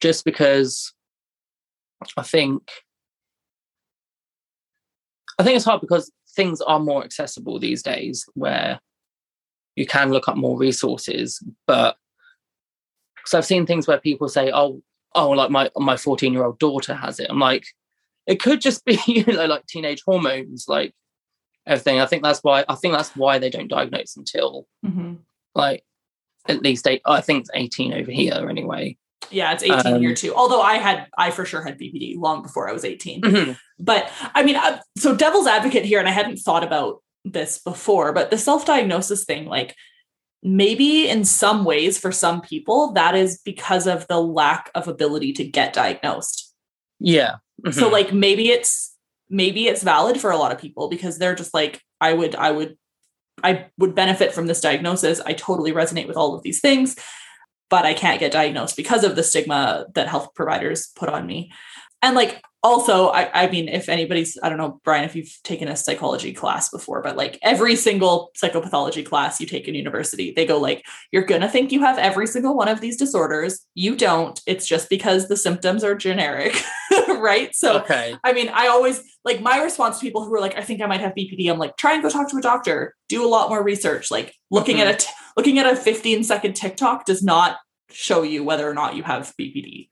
just 0.00 0.24
because 0.24 0.92
I 2.16 2.22
think 2.22 2.70
I 5.40 5.42
think 5.42 5.56
it's 5.56 5.64
hard 5.64 5.80
because 5.80 6.12
things 6.36 6.60
are 6.60 6.78
more 6.78 7.02
accessible 7.04 7.58
these 7.58 7.82
days, 7.82 8.26
where 8.34 8.78
you 9.76 9.86
can 9.86 10.10
look 10.12 10.28
up 10.28 10.36
more 10.36 10.58
resources. 10.58 11.42
But 11.66 11.96
because 13.16 13.34
I've 13.34 13.46
seen 13.46 13.66
things 13.66 13.86
where 13.86 13.98
people 13.98 14.28
say, 14.28 14.50
oh, 14.52 14.82
oh, 15.14 15.30
like 15.30 15.50
my 15.50 15.70
my 15.76 15.96
fourteen 15.96 16.32
year 16.32 16.44
old 16.44 16.58
daughter 16.58 16.94
has 16.94 17.18
it. 17.20 17.28
I'm 17.30 17.38
like, 17.38 17.64
it 18.26 18.40
could 18.40 18.60
just 18.60 18.84
be 18.84 18.98
you 19.06 19.24
know 19.24 19.46
like 19.46 19.66
teenage 19.66 20.02
hormones, 20.04 20.66
like 20.68 20.92
everything. 21.66 22.00
I 22.00 22.06
think 22.06 22.22
that's 22.22 22.40
why 22.42 22.64
I 22.68 22.74
think 22.74 22.94
that's 22.94 23.16
why 23.16 23.38
they 23.38 23.50
don't 23.50 23.68
diagnose 23.68 24.16
until 24.16 24.66
Mhm. 24.84 25.18
like 25.54 25.84
at 26.48 26.62
least 26.62 26.86
eight. 26.86 27.02
I 27.06 27.20
think 27.20 27.40
it's 27.40 27.50
eighteen 27.54 27.92
over 27.94 28.10
here 28.10 28.46
anyway. 28.48 28.96
Yeah 29.30 29.52
it's 29.52 29.62
18 29.62 29.94
Um, 29.94 30.00
here 30.00 30.14
too 30.14 30.34
although 30.34 30.60
i 30.60 30.74
had 30.76 31.06
i 31.18 31.30
for 31.30 31.44
sure 31.44 31.62
had 31.62 31.78
bpd 31.78 32.16
long 32.18 32.42
before 32.42 32.68
i 32.68 32.72
was 32.72 32.84
18 32.84 33.22
Mhm. 33.22 33.56
but 33.78 34.10
i 34.34 34.42
mean 34.42 34.56
uh, 34.56 34.80
so 34.98 35.14
devil's 35.14 35.46
advocate 35.46 35.84
here 35.84 35.98
and 35.98 36.08
i 36.08 36.12
hadn't 36.12 36.38
thought 36.38 36.64
about 36.64 37.02
this 37.24 37.58
before 37.58 38.12
but 38.12 38.30
the 38.30 38.38
self-diagnosis 38.38 39.24
thing 39.24 39.46
like 39.46 39.74
maybe 40.42 41.08
in 41.08 41.24
some 41.24 41.64
ways 41.64 41.98
for 41.98 42.10
some 42.12 42.40
people 42.40 42.92
that 42.92 43.14
is 43.14 43.40
because 43.44 43.86
of 43.86 44.06
the 44.08 44.20
lack 44.20 44.70
of 44.74 44.88
ability 44.88 45.32
to 45.34 45.44
get 45.44 45.72
diagnosed 45.72 46.52
Yeah. 46.98 47.36
so 47.70 47.88
Mhm. 47.88 47.92
like 47.92 48.12
maybe 48.12 48.50
it's 48.50 48.96
maybe 49.28 49.68
it's 49.68 49.82
valid 49.82 50.20
for 50.20 50.30
a 50.30 50.36
lot 50.38 50.50
of 50.52 50.58
people 50.58 50.88
because 50.88 51.18
they're 51.18 51.34
just 51.36 51.54
like 51.54 51.80
i 52.00 52.12
would 52.12 52.34
i 52.34 52.50
would 52.50 52.76
i 53.44 53.66
would 53.78 53.94
benefit 53.94 54.32
from 54.34 54.46
this 54.46 54.60
diagnosis 54.60 55.20
i 55.24 55.32
totally 55.32 55.72
resonate 55.72 56.08
with 56.08 56.16
all 56.16 56.34
of 56.34 56.42
these 56.42 56.60
things 56.60 56.96
but 57.70 57.86
i 57.86 57.94
can't 57.94 58.20
get 58.20 58.32
diagnosed 58.32 58.76
because 58.76 59.04
of 59.04 59.16
the 59.16 59.22
stigma 59.22 59.86
that 59.94 60.08
health 60.08 60.34
providers 60.34 60.88
put 60.96 61.08
on 61.08 61.26
me. 61.26 61.50
And 62.02 62.16
like 62.16 62.42
also 62.62 63.08
I, 63.08 63.44
I 63.44 63.50
mean 63.50 63.68
if 63.68 63.88
anybody's 63.88 64.38
i 64.42 64.48
don't 64.48 64.58
know 64.58 64.80
brian 64.84 65.04
if 65.04 65.16
you've 65.16 65.34
taken 65.44 65.68
a 65.68 65.76
psychology 65.76 66.32
class 66.32 66.68
before 66.68 67.00
but 67.00 67.16
like 67.16 67.38
every 67.42 67.74
single 67.74 68.30
psychopathology 68.36 69.04
class 69.04 69.40
you 69.40 69.46
take 69.46 69.66
in 69.66 69.74
university 69.74 70.32
they 70.32 70.44
go 70.44 70.58
like 70.58 70.84
you're 71.10 71.24
gonna 71.24 71.48
think 71.48 71.72
you 71.72 71.80
have 71.80 71.98
every 71.98 72.26
single 72.26 72.54
one 72.54 72.68
of 72.68 72.80
these 72.80 72.96
disorders. 72.96 73.60
You 73.74 73.96
don't. 73.96 74.40
It's 74.46 74.66
just 74.66 74.90
because 74.90 75.28
the 75.28 75.36
symptoms 75.36 75.84
are 75.84 75.94
generic 75.94 76.62
right 77.30 77.54
so 77.54 77.78
okay. 77.78 78.16
i 78.24 78.32
mean 78.32 78.48
i 78.50 78.66
always 78.68 79.02
like 79.24 79.40
my 79.40 79.62
response 79.62 79.98
to 79.98 80.02
people 80.06 80.24
who 80.24 80.34
are 80.34 80.40
like 80.40 80.56
i 80.56 80.62
think 80.62 80.80
i 80.80 80.86
might 80.86 81.00
have 81.00 81.12
bpd 81.14 81.50
i'm 81.50 81.58
like 81.58 81.76
try 81.76 81.92
and 81.94 82.02
go 82.02 82.08
talk 82.10 82.28
to 82.30 82.36
a 82.36 82.40
doctor 82.42 82.94
do 83.08 83.24
a 83.24 83.28
lot 83.28 83.48
more 83.48 83.62
research 83.62 84.10
like 84.10 84.34
looking 84.50 84.76
Mhm. 84.76 84.86
at 84.86 84.94
a 84.94 84.96
t- 84.98 85.12
looking 85.36 85.58
at 85.58 85.66
a 85.72 85.76
15 85.76 86.24
second 86.24 86.54
tiktok 86.54 87.04
does 87.04 87.22
not 87.22 87.58
show 87.90 88.22
you 88.22 88.42
whether 88.44 88.68
or 88.68 88.74
not 88.74 88.96
you 88.96 89.02
have 89.02 89.34
bpd 89.38 89.88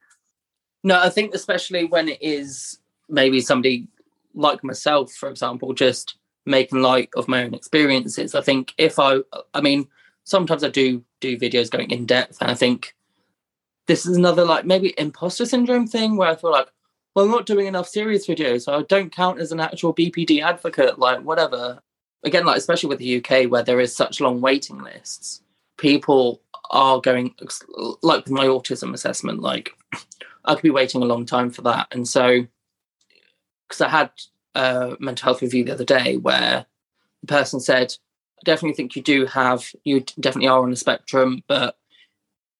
No, 0.83 0.97
I 0.99 1.09
think 1.09 1.33
especially 1.35 1.83
when 1.85 2.07
it 2.07 2.21
is 2.21 2.79
maybe 3.09 3.41
somebody 3.41 3.87
like 4.33 4.63
myself, 4.63 5.11
for 5.11 5.27
example, 5.29 5.73
just 5.73 6.15
making 6.45 6.81
light 6.81 7.09
of 7.17 7.27
my 7.27 7.43
own 7.43 7.53
experiences. 7.53 8.33
I 8.33 8.41
think 8.41 8.73
if 8.77 8.97
I, 8.97 9.17
I 9.53 9.59
mean, 9.59 9.87
sometimes 10.23 10.63
I 10.63 10.69
do 10.69 11.03
do 11.19 11.37
videos 11.37 11.69
going 11.69 11.91
in 11.91 12.05
depth, 12.05 12.37
and 12.41 12.49
I 12.49 12.53
think 12.55 12.95
this 13.87 14.05
is 14.05 14.15
another 14.15 14.45
like 14.45 14.63
maybe 14.65 14.93
imposter 14.97 15.45
syndrome 15.45 15.85
thing 15.87 16.15
where 16.15 16.29
I 16.29 16.35
feel 16.37 16.51
like, 16.51 16.69
well, 17.19 17.25
I'm 17.25 17.33
not 17.33 17.45
doing 17.45 17.67
enough 17.67 17.89
serious 17.89 18.25
videos, 18.27 18.61
so 18.61 18.79
I 18.79 18.83
don't 18.83 19.11
count 19.11 19.41
as 19.41 19.51
an 19.51 19.59
actual 19.59 19.93
BPD 19.93 20.41
advocate, 20.41 20.99
like 20.99 21.19
whatever. 21.19 21.81
Again, 22.23 22.45
like 22.45 22.55
especially 22.55 22.87
with 22.87 22.99
the 22.99 23.17
UK 23.17 23.51
where 23.51 23.61
there 23.61 23.81
is 23.81 23.93
such 23.93 24.21
long 24.21 24.39
waiting 24.39 24.81
lists, 24.81 25.41
people 25.77 26.41
are 26.71 27.01
going 27.01 27.35
like 28.01 28.23
with 28.23 28.31
my 28.31 28.45
autism 28.45 28.93
assessment, 28.93 29.41
like 29.41 29.71
I 30.45 30.55
could 30.55 30.63
be 30.63 30.69
waiting 30.69 31.01
a 31.01 31.05
long 31.05 31.25
time 31.25 31.49
for 31.49 31.61
that. 31.63 31.87
And 31.91 32.07
so, 32.07 32.47
because 33.67 33.81
I 33.81 33.89
had 33.89 34.11
a 34.55 34.95
mental 35.01 35.25
health 35.25 35.41
review 35.41 35.65
the 35.65 35.73
other 35.73 35.83
day 35.83 36.15
where 36.15 36.65
the 37.19 37.27
person 37.27 37.59
said, 37.59 37.93
I 38.37 38.43
definitely 38.45 38.75
think 38.75 38.95
you 38.95 39.01
do 39.01 39.25
have, 39.25 39.69
you 39.83 40.05
definitely 40.21 40.47
are 40.47 40.63
on 40.63 40.69
the 40.69 40.77
spectrum, 40.77 41.43
but 41.49 41.77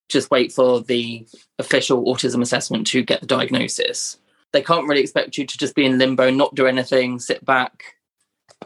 just 0.10 0.32
wait 0.32 0.52
for 0.52 0.82
the 0.82 1.26
official 1.60 2.04
autism 2.04 2.42
assessment 2.42 2.88
to 2.88 3.04
get 3.04 3.22
the 3.22 3.26
diagnosis. 3.26 4.18
They 4.54 4.62
can't 4.62 4.88
really 4.88 5.02
expect 5.02 5.38
you 5.38 5.46
to 5.46 5.58
just 5.58 5.76
be 5.76 5.86
in 5.86 5.98
limbo, 5.98 6.30
not 6.32 6.56
do 6.56 6.66
anything, 6.68 7.20
sit 7.20 7.44
back, 7.46 7.84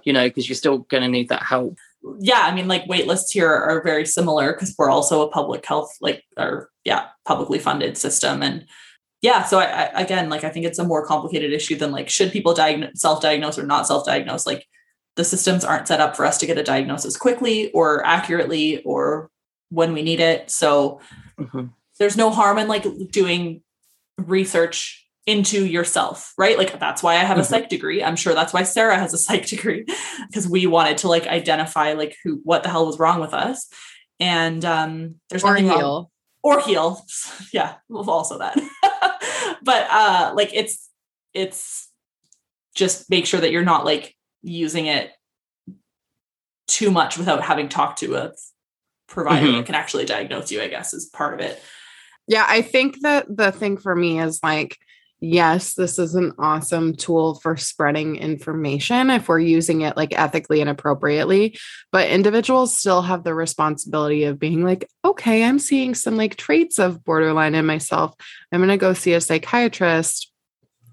you 0.03 0.13
know, 0.13 0.27
because 0.27 0.47
you're 0.47 0.55
still 0.55 0.79
going 0.79 1.03
to 1.03 1.09
need 1.09 1.29
that 1.29 1.43
help. 1.43 1.77
yeah, 2.19 2.41
I 2.41 2.53
mean, 2.53 2.67
like 2.67 2.85
wait 2.87 3.07
lists 3.07 3.31
here 3.31 3.49
are 3.53 3.81
very 3.83 4.05
similar 4.05 4.53
because 4.53 4.73
we're 4.77 4.89
also 4.89 5.21
a 5.21 5.29
public 5.31 5.65
health, 5.65 5.91
like, 6.01 6.23
or 6.37 6.69
yeah, 6.85 7.07
publicly 7.25 7.59
funded 7.59 7.97
system. 7.97 8.41
And 8.43 8.65
yeah, 9.21 9.43
so 9.43 9.59
I, 9.59 9.63
I 9.93 10.01
again, 10.01 10.29
like, 10.29 10.43
I 10.43 10.49
think 10.49 10.65
it's 10.65 10.79
a 10.79 10.83
more 10.83 11.05
complicated 11.05 11.53
issue 11.53 11.75
than 11.77 11.91
like, 11.91 12.09
should 12.09 12.31
people 12.31 12.53
diagnose, 12.53 12.99
self 12.99 13.21
diagnose 13.21 13.57
or 13.57 13.63
not 13.65 13.87
self 13.87 14.05
diagnose? 14.05 14.45
Like, 14.45 14.65
the 15.15 15.23
systems 15.23 15.63
aren't 15.63 15.87
set 15.87 16.01
up 16.01 16.15
for 16.15 16.25
us 16.25 16.37
to 16.39 16.45
get 16.45 16.57
a 16.57 16.63
diagnosis 16.63 17.15
quickly 17.15 17.71
or 17.71 18.05
accurately 18.05 18.81
or 18.83 19.29
when 19.69 19.93
we 19.93 20.01
need 20.01 20.19
it. 20.19 20.49
So 20.49 20.99
Mhm. 21.39 21.69
there's 21.99 22.17
no 22.17 22.31
harm 22.31 22.57
in 22.57 22.67
like 22.67 22.85
doing 23.11 23.61
research 24.17 25.07
into 25.25 25.65
yourself, 25.65 26.33
right? 26.37 26.57
Like 26.57 26.79
that's 26.79 27.01
why 27.01 27.13
I 27.13 27.19
have 27.23 27.37
a 27.37 27.41
Mhm. 27.41 27.45
psych 27.45 27.69
degree. 27.69 28.03
I'm 28.03 28.15
sure 28.17 28.33
that's 28.33 28.51
why 28.53 28.63
Sarah 28.63 28.97
has 28.99 29.13
a 29.13 29.17
psych 29.25 29.45
degree 29.45 29.85
because 30.27 30.47
we 30.49 30.67
wanted 30.67 30.97
to 30.99 31.07
like 31.07 31.27
identify 31.27 31.93
like 31.93 32.17
who 32.23 32.41
what 32.43 32.63
the 32.63 32.69
hell 32.69 32.85
was 32.85 32.99
wrong 32.99 33.21
with 33.21 33.33
us. 33.33 33.67
And 34.19 34.63
um 34.65 35.15
there's 35.29 35.43
Or 35.43 35.51
nothing 35.51 35.67
wrong- 35.67 35.77
heal. 35.79 36.11
or 36.43 36.59
heal. 36.61 37.05
Yeah, 37.53 37.75
well, 37.87 38.09
also 38.09 38.39
that. 38.39 38.57
but 39.63 39.87
uh 39.89 40.33
like 40.35 40.51
it's 40.53 40.89
it's 41.33 41.89
just 42.75 43.09
make 43.09 43.25
sure 43.25 43.39
that 43.39 43.51
you're 43.51 43.63
not 43.63 43.85
like 43.85 44.15
using 44.41 44.87
it 44.87 45.11
too 46.67 46.91
much 46.91 47.17
without 47.17 47.43
having 47.43 47.69
talked 47.69 47.99
to 47.99 48.15
a 48.15 48.33
provider 49.07 49.47
Mhm. 49.47 49.57
that 49.57 49.65
can 49.67 49.75
actually 49.75 50.05
diagnose 50.05 50.51
you, 50.51 50.61
I 50.61 50.67
guess, 50.67 50.93
is 50.93 51.05
part 51.05 51.33
of 51.33 51.39
it. 51.39 51.61
Yeah, 52.27 52.45
I 52.47 52.61
think 52.61 53.01
that 53.01 53.25
the 53.29 53.51
thing 53.51 53.77
for 53.77 53.95
me 53.95 54.19
is 54.19 54.39
like, 54.41 54.77
yes, 55.23 55.75
this 55.75 55.97
is 55.97 56.15
an 56.15 56.33
awesome 56.37 56.93
tool 56.93 57.35
for 57.35 57.55
spreading 57.55 58.17
information 58.17 59.09
if 59.09 59.29
we're 59.29 59.39
using 59.39 59.79
it 59.81 59.95
like 59.95 60.19
ethically 60.19 60.59
and 60.59 60.69
appropriately. 60.69 61.57
But 61.93 62.09
individuals 62.09 62.77
still 62.77 63.01
have 63.01 63.23
the 63.23 63.33
responsibility 63.33 64.25
of 64.25 64.37
being 64.37 64.65
like, 64.65 64.89
okay, 65.05 65.45
I'm 65.45 65.59
seeing 65.59 65.95
some 65.95 66.17
like 66.17 66.35
traits 66.35 66.77
of 66.77 67.05
borderline 67.05 67.55
in 67.55 67.65
myself. 67.65 68.13
I'm 68.51 68.59
going 68.59 68.67
to 68.67 68.77
go 68.77 68.93
see 68.93 69.13
a 69.13 69.21
psychiatrist 69.21 70.29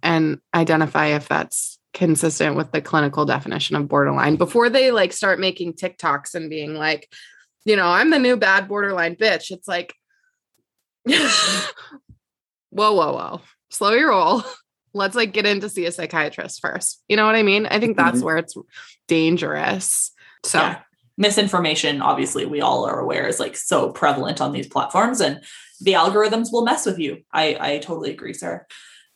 and 0.00 0.38
identify 0.54 1.06
if 1.06 1.26
that's 1.26 1.80
consistent 1.92 2.54
with 2.54 2.70
the 2.70 2.80
clinical 2.80 3.24
definition 3.24 3.74
of 3.74 3.88
borderline 3.88 4.36
before 4.36 4.70
they 4.70 4.92
like 4.92 5.12
start 5.12 5.40
making 5.40 5.72
TikToks 5.72 6.36
and 6.36 6.48
being 6.48 6.74
like, 6.74 7.12
you 7.64 7.74
know, 7.74 7.88
I'm 7.88 8.10
the 8.10 8.18
new 8.20 8.36
bad 8.36 8.68
borderline 8.68 9.16
bitch. 9.16 9.50
It's 9.50 9.66
like, 9.66 9.92
whoa, 11.04 11.24
whoa, 12.70 13.12
whoa. 13.12 13.40
Slow 13.70 13.92
your 13.92 14.10
roll. 14.10 14.42
Let's 14.94 15.14
like 15.14 15.32
get 15.32 15.46
in 15.46 15.60
to 15.60 15.68
see 15.68 15.86
a 15.86 15.92
psychiatrist 15.92 16.60
first. 16.60 17.02
You 17.08 17.16
know 17.16 17.24
what 17.26 17.36
I 17.36 17.42
mean? 17.44 17.66
I 17.66 17.78
think 17.78 17.96
that's 17.96 18.20
Mhm. 18.20 18.24
where 18.24 18.36
it's 18.38 18.56
dangerous. 19.06 20.12
So 20.44 20.58
Yeah. 20.58 20.80
Misinformation, 21.16 22.00
obviously, 22.00 22.46
we 22.46 22.60
all 22.62 22.86
are 22.86 22.98
aware 22.98 23.26
is 23.28 23.38
like 23.38 23.54
so 23.56 23.90
prevalent 23.92 24.40
on 24.40 24.52
these 24.52 24.68
platforms 24.68 25.20
and 25.20 25.44
the 25.80 25.92
algorithms 25.92 26.50
will 26.50 26.64
mess 26.64 26.86
with 26.86 26.98
you. 26.98 27.18
I, 27.32 27.56
I 27.60 27.78
totally 27.78 28.10
agree, 28.10 28.32
sir. 28.32 28.66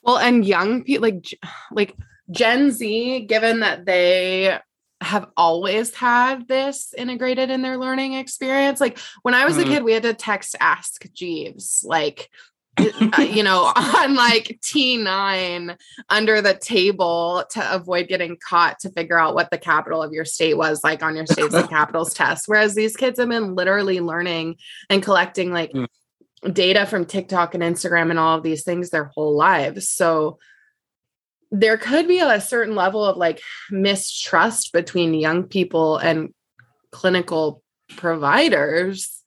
well, 0.03 0.19
and 0.19 0.45
young 0.45 0.85
people 0.85 1.09
like 1.09 1.27
like 1.73 1.97
Gen 2.31 2.71
Z, 2.71 3.21
given 3.27 3.61
that 3.61 3.87
they 3.87 4.59
have 5.01 5.27
always 5.37 5.95
had 5.95 6.47
this 6.47 6.93
integrated 6.97 7.51
in 7.51 7.63
their 7.63 7.79
learning 7.79 8.13
experience. 8.15 8.81
Like 8.81 8.99
when 9.23 9.35
I 9.35 9.45
was 9.47 9.57
a 9.59 9.65
Mhm. 9.65 9.69
kid, 9.69 9.83
we 9.85 9.93
had 9.93 10.03
to 10.05 10.15
text 10.15 10.57
Ask 10.61 11.11
Jeeves, 11.15 11.83
like 11.87 12.29
you 13.19 13.43
know, 13.43 13.73
on 13.77 14.15
like 14.15 14.59
T9 14.63 15.77
under 16.09 16.43
the 16.43 16.55
table 16.55 17.45
to 17.51 17.75
avoid 17.75 18.09
getting 18.09 18.37
caught 18.37 18.81
to 18.81 18.91
figure 18.91 19.19
out 19.19 19.35
what 19.35 19.51
the 19.51 19.59
capital 19.59 20.03
of 20.03 20.13
your 20.13 20.25
state 20.25 20.57
was 20.57 20.83
like 20.83 21.03
on 21.03 21.17
your 21.17 21.27
states 21.27 21.55
and 21.55 21.69
capitals 21.71 22.15
test. 22.15 22.45
Whereas 22.47 22.75
these 22.75 22.97
kids 22.97 23.19
have 23.19 23.29
been 23.29 23.55
literally 23.55 24.01
learning 24.01 24.57
and 24.91 25.03
collecting 25.03 25.53
like 25.53 25.73
Mm. 25.73 25.87
data 26.53 26.85
from 26.87 27.07
TikTok 27.07 27.55
and 27.55 27.63
Instagram 27.63 28.11
and 28.11 28.19
all 28.19 28.37
of 28.37 28.43
these 28.43 28.65
things 28.65 28.91
their 28.91 29.11
whole 29.15 29.37
lives. 29.37 29.89
So 29.89 30.39
there 31.51 31.79
could 31.79 32.07
be 32.07 32.19
a 32.19 32.41
certain 32.41 32.75
level 32.75 33.05
of 33.05 33.17
like 33.17 33.41
mistrust 33.71 34.73
between 34.73 35.15
young 35.15 35.45
people 35.45 35.97
and 35.97 36.35
clinical 36.91 37.63
providers 37.97 39.23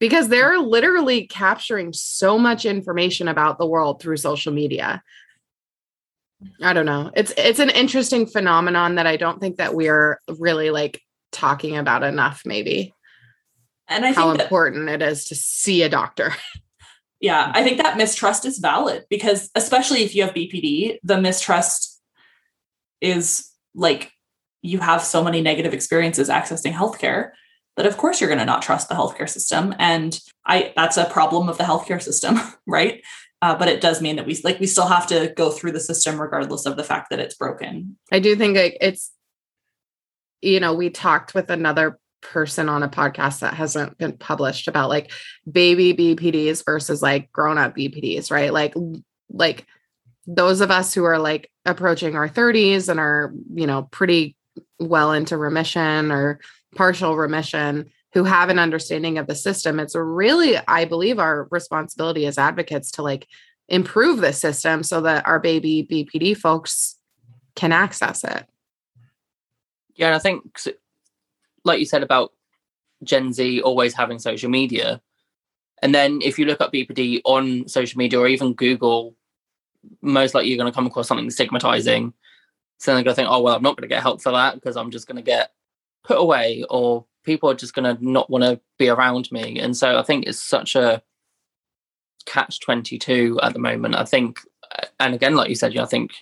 because 0.00 0.28
they're 0.28 0.58
literally 0.58 1.26
capturing 1.26 1.92
so 1.92 2.38
much 2.38 2.64
information 2.64 3.28
about 3.28 3.58
the 3.58 3.66
world 3.66 4.02
through 4.02 4.16
social 4.16 4.52
media. 4.52 5.02
I 6.60 6.72
don't 6.72 6.86
know. 6.86 7.12
It's 7.14 7.32
it's 7.36 7.58
an 7.58 7.70
interesting 7.70 8.26
phenomenon 8.26 8.94
that 8.96 9.06
I 9.06 9.16
don't 9.16 9.38
think 9.38 9.58
that 9.58 9.74
we're 9.74 10.18
really 10.38 10.70
like 10.70 11.00
talking 11.32 11.76
about 11.76 12.02
enough 12.02 12.42
maybe 12.44 12.92
And 13.86 14.04
I 14.04 14.12
how 14.12 14.32
that 14.32 14.40
important 14.40 14.88
it 14.88 15.02
is 15.02 15.26
to 15.26 15.34
see 15.36 15.82
a 15.82 15.88
doctor. 15.88 16.34
Yeah, 17.22 17.52
I 17.54 17.62
think 17.62 17.76
that 17.76 17.98
mistrust 17.98 18.46
is 18.46 18.60
valid 18.60 19.04
because, 19.10 19.50
especially 19.54 20.04
if 20.04 20.14
you 20.14 20.22
have 20.22 20.32
BPD, 20.32 21.00
the 21.02 21.20
mistrust 21.20 22.00
is 23.02 23.46
like 23.74 24.10
you 24.62 24.78
have 24.78 25.02
so 25.02 25.22
many 25.22 25.42
negative 25.42 25.74
experiences 25.74 26.30
accessing 26.30 26.72
healthcare 26.72 27.32
that, 27.80 27.86
of 27.86 27.96
course, 27.96 28.20
you're 28.20 28.28
going 28.28 28.38
to 28.38 28.44
not 28.44 28.60
trust 28.60 28.90
the 28.90 28.94
healthcare 28.94 29.28
system, 29.28 29.74
and 29.78 30.20
I 30.44 30.72
that's 30.76 30.98
a 30.98 31.06
problem 31.06 31.48
of 31.48 31.56
the 31.56 31.64
healthcare 31.64 32.02
system, 32.02 32.38
right? 32.66 33.02
Uh, 33.42 33.54
but 33.54 33.68
it 33.68 33.80
does 33.80 34.02
mean 34.02 34.16
that 34.16 34.26
we 34.26 34.38
like 34.44 34.60
we 34.60 34.66
still 34.66 34.86
have 34.86 35.06
to 35.06 35.32
go 35.34 35.50
through 35.50 35.72
the 35.72 35.80
system 35.80 36.20
regardless 36.20 36.66
of 36.66 36.76
the 36.76 36.84
fact 36.84 37.08
that 37.08 37.20
it's 37.20 37.34
broken. 37.34 37.96
I 38.12 38.18
do 38.18 38.36
think 38.36 38.58
it's 38.80 39.10
you 40.42 40.60
know, 40.60 40.74
we 40.74 40.90
talked 40.90 41.34
with 41.34 41.50
another 41.50 41.98
person 42.22 42.68
on 42.68 42.82
a 42.82 42.88
podcast 42.88 43.40
that 43.40 43.54
hasn't 43.54 43.96
been 43.96 44.12
published 44.12 44.68
about 44.68 44.90
like 44.90 45.10
baby 45.50 45.94
BPDs 45.94 46.64
versus 46.64 47.00
like 47.02 47.32
grown 47.32 47.56
up 47.56 47.74
BPDs, 47.74 48.30
right? 48.30 48.52
Like 48.52 48.74
like 49.30 49.66
those 50.26 50.60
of 50.60 50.70
us 50.70 50.92
who 50.92 51.04
are 51.04 51.18
like 51.18 51.50
approaching 51.64 52.16
our 52.16 52.28
30s 52.28 52.88
and 52.88 53.00
are, 53.00 53.32
you 53.54 53.66
know, 53.66 53.84
pretty 53.84 54.36
well 54.78 55.12
into 55.12 55.36
remission 55.36 56.12
or 56.12 56.40
partial 56.74 57.16
remission 57.16 57.90
who 58.12 58.24
have 58.24 58.48
an 58.48 58.58
understanding 58.58 59.18
of 59.18 59.26
the 59.26 59.34
system. 59.34 59.78
It's 59.78 59.94
really 59.94 60.56
I 60.68 60.84
believe 60.84 61.18
our 61.18 61.48
responsibility 61.50 62.26
as 62.26 62.38
advocates 62.38 62.90
to 62.92 63.02
like 63.02 63.26
improve 63.68 64.20
the 64.20 64.32
system 64.32 64.82
so 64.82 65.00
that 65.02 65.26
our 65.26 65.38
baby 65.38 65.86
BPD 65.90 66.36
folks 66.36 66.96
can 67.54 67.72
access 67.72 68.24
it. 68.24 68.46
Yeah, 69.94 70.06
and 70.06 70.16
I 70.16 70.18
think, 70.18 70.60
like 71.64 71.78
you 71.78 71.84
said 71.84 72.02
about 72.02 72.32
Gen 73.04 73.32
Z 73.32 73.60
always 73.62 73.94
having 73.94 74.18
social 74.18 74.50
media, 74.50 75.00
and 75.82 75.94
then 75.94 76.20
if 76.22 76.38
you 76.38 76.46
look 76.46 76.60
up 76.60 76.72
BPD 76.72 77.20
on 77.24 77.68
social 77.68 77.98
media 77.98 78.18
or 78.18 78.26
even 78.26 78.54
Google 78.54 79.14
most 80.02 80.34
likely 80.34 80.50
you're 80.50 80.58
going 80.58 80.70
to 80.70 80.74
come 80.74 80.86
across 80.86 81.08
something 81.08 81.30
stigmatizing. 81.30 82.12
So 82.78 82.90
then 82.90 82.96
they're 82.96 83.04
going 83.04 83.14
to 83.14 83.16
think, 83.16 83.28
oh, 83.30 83.40
well, 83.40 83.56
I'm 83.56 83.62
not 83.62 83.76
going 83.76 83.88
to 83.88 83.94
get 83.94 84.02
help 84.02 84.22
for 84.22 84.32
that 84.32 84.54
because 84.54 84.76
I'm 84.76 84.90
just 84.90 85.06
going 85.06 85.16
to 85.16 85.22
get 85.22 85.52
put 86.04 86.18
away 86.18 86.64
or 86.70 87.04
people 87.24 87.50
are 87.50 87.54
just 87.54 87.74
going 87.74 87.96
to 87.96 88.04
not 88.04 88.30
want 88.30 88.44
to 88.44 88.60
be 88.78 88.88
around 88.88 89.30
me. 89.30 89.58
And 89.58 89.76
so 89.76 89.98
I 89.98 90.02
think 90.02 90.26
it's 90.26 90.38
such 90.40 90.74
a 90.76 91.02
catch 92.26 92.60
22 92.60 93.38
at 93.42 93.52
the 93.52 93.58
moment. 93.58 93.94
I 93.94 94.04
think, 94.04 94.40
and 94.98 95.14
again, 95.14 95.34
like 95.34 95.48
you 95.48 95.54
said, 95.54 95.72
you 95.72 95.78
know, 95.78 95.84
I 95.84 95.88
think 95.88 96.12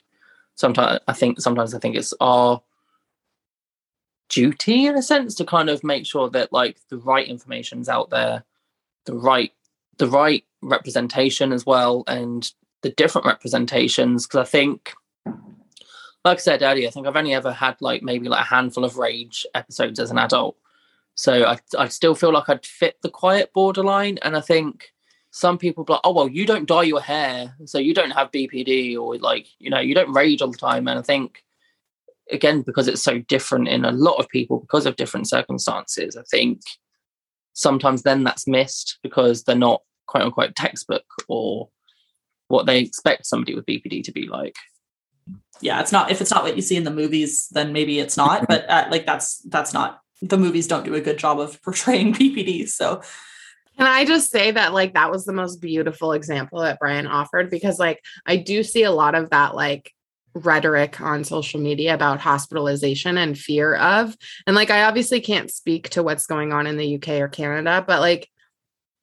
sometimes, 0.55 1.01
I 1.07 1.13
think 1.13 1.41
sometimes 1.41 1.75
I 1.75 1.79
think 1.79 1.97
it's 1.97 2.15
our 2.21 2.63
duty 4.29 4.87
in 4.87 4.97
a 4.97 5.03
sense 5.03 5.35
to 5.37 5.45
kind 5.45 5.71
of 5.71 5.85
make 5.85 6.05
sure 6.05 6.29
that 6.31 6.53
like 6.53 6.79
the 6.91 6.99
right 6.99 7.27
information's 7.27 7.89
out 7.89 8.11
there, 8.11 8.45
the 9.07 9.15
right, 9.15 9.53
the 9.99 10.09
right 10.09 10.45
representation 10.63 11.53
as 11.53 11.65
well. 11.65 12.05
And 12.07 12.51
the 12.83 12.91
different 12.91 13.27
representations 13.27 14.27
because 14.27 14.47
I 14.47 14.51
think, 14.51 14.95
like 16.25 16.39
I 16.39 16.41
said 16.41 16.63
earlier, 16.63 16.89
I 16.89 16.91
think 16.91 17.07
I've 17.07 17.17
only 17.17 17.35
ever 17.35 17.53
had 17.53 17.77
like 17.81 18.03
maybe 18.03 18.29
like 18.29 18.43
a 18.43 18.49
handful 18.49 18.85
of 18.85 18.97
rage 18.97 19.47
episodes 19.55 19.99
as 19.99 20.11
an 20.11 20.19
adult. 20.19 20.57
So 21.15 21.45
I, 21.45 21.59
I 21.77 21.89
still 21.89 22.15
feel 22.15 22.33
like 22.33 22.49
I'd 22.49 22.67
fit 22.67 22.97
the 23.03 23.11
quiet 23.11 23.53
borderline. 23.53 24.19
And 24.23 24.37
I 24.37 24.41
think 24.41 24.93
some 25.31 25.59
people 25.59 25.85
like, 25.89 26.01
oh, 26.05 26.13
well, 26.13 26.29
you 26.29 26.47
don't 26.47 26.69
dye 26.69 26.85
your 26.85 27.01
hair. 27.01 27.55
So 27.65 27.79
you 27.79 27.95
don't 27.95 28.13
have 28.13 28.31
BPD 28.31 28.97
or 28.97 29.17
like, 29.19 29.47
you 29.59 29.71
know, 29.71 29.81
you 29.81 29.95
don't 29.95 30.13
rage 30.13 30.43
all 30.43 30.51
the 30.51 30.59
time. 30.59 30.87
And 30.89 30.99
I 30.99 31.03
think, 31.03 31.45
again, 32.31 32.63
because 32.63 32.89
it's 32.89 33.03
so 33.03 33.19
different 33.19 33.69
in 33.69 33.85
a 33.85 33.93
lot 33.93 34.17
of 34.17 34.29
people 34.29 34.61
because 34.61 34.87
of 34.87 34.97
different 34.97 35.29
circumstances, 35.29 36.17
I 36.17 36.23
think 36.31 36.61
sometimes 37.53 38.03
then 38.03 38.23
that's 38.23 38.47
missed 38.47 38.99
because 39.03 39.43
they're 39.43 39.57
not 39.57 39.83
quote 40.07 40.25
unquote 40.25 40.55
textbook 40.55 41.05
or 41.29 41.69
what 42.47 42.67
they 42.67 42.79
expect 42.79 43.27
somebody 43.27 43.55
with 43.55 43.67
BPD 43.67 44.05
to 44.05 44.13
be 44.13 44.27
like. 44.27 44.57
Yeah, 45.61 45.81
it's 45.81 45.93
not 45.93 46.11
if 46.11 46.21
it's 46.21 46.31
not 46.31 46.45
what 46.45 46.57
you 46.57 46.63
see 46.63 46.77
in 46.77 46.85
the 46.85 46.91
movies, 46.91 47.49
then 47.51 47.73
maybe 47.73 47.99
it's 47.99 48.17
not. 48.17 48.47
but 48.49 48.69
uh, 48.69 48.89
like 48.91 49.07
that's 49.07 49.39
that's 49.49 49.73
not 49.73 50.01
the 50.23 50.39
movies 50.39 50.67
don't 50.67 50.85
do 50.85 50.95
a 50.95 51.01
good 51.01 51.19
job 51.19 51.41
of 51.41 51.63
portraying 51.65 52.13
BPD. 52.13 52.69
So 52.69 53.03
can 53.77 53.87
I 53.87 54.05
just 54.05 54.31
say 54.31 54.51
that 54.51 54.73
like 54.73 54.95
that 54.95 55.11
was 55.11 55.25
the 55.25 55.33
most 55.33 55.61
beautiful 55.61 56.13
example 56.13 56.61
that 56.61 56.81
Brian 56.81 57.07
offered 57.07 57.49
because 57.51 57.79
like 57.79 58.03
I 58.27 58.37
do 58.37 58.63
see 58.63 58.83
a 58.83 58.91
lot 58.91 59.15
of 59.15 59.31
that 59.31 59.55
like 59.55 59.93
rhetoric 60.35 61.01
on 61.01 61.25
social 61.25 61.61
media 61.61 61.95
about 61.95 62.21
hospitalization 62.21 63.17
and 63.17 63.39
fear 63.39 63.75
of 63.75 64.17
and 64.47 64.55
like 64.55 64.71
I 64.71 64.85
obviously 64.85 65.21
can't 65.21 65.51
speak 65.51 65.89
to 65.91 66.03
what's 66.03 66.27
going 66.27 66.53
on 66.53 66.67
in 66.67 66.77
the 66.77 66.97
UK 66.97 67.21
or 67.21 67.29
Canada 67.29 67.83
but 67.87 68.01
like 68.01 68.29